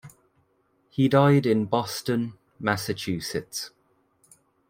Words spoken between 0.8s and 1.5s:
He died